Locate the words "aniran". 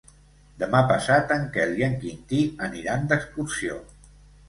2.71-3.09